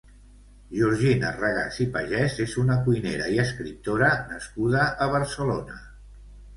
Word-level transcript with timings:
Georgina 0.77 1.29
Regàs 1.35 1.77
i 1.85 1.87
Pagès 1.99 2.39
és 2.47 2.57
una 2.63 2.79
cuinera 2.89 3.31
i 3.37 3.41
escriptora 3.47 4.11
nascuda 4.35 4.93
a 5.09 5.15
Barcelona. 5.17 5.83